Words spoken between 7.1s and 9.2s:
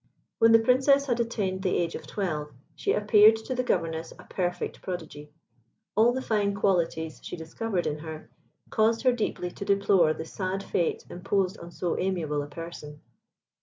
she discovered in her caused her